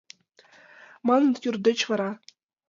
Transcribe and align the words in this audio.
Маныт, 1.07 1.35
йӱр 1.43 1.55
деч 1.67 1.79
вара 1.89 2.11